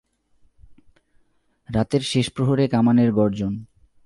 রাতের 1.69 2.01
শেষ 2.01 2.27
প্রহরে 2.35 2.65
কামানের 2.67 3.09
গর্জন। 3.11 3.53